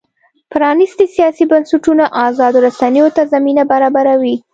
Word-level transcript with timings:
پرانیستي 0.51 1.05
سیاسي 1.15 1.43
بنسټونه 1.51 2.03
ازادو 2.27 2.59
رسنیو 2.67 3.07
ته 3.15 3.21
زمینه 3.33 3.63
برابروي. 3.71 4.35